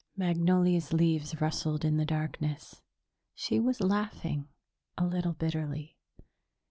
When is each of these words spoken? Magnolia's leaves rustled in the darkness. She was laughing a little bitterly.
Magnolia's 0.17 0.93
leaves 0.93 1.39
rustled 1.39 1.85
in 1.85 1.97
the 1.97 2.05
darkness. 2.05 2.81
She 3.35 3.59
was 3.59 3.81
laughing 3.81 4.47
a 4.97 5.05
little 5.05 5.33
bitterly. 5.33 5.95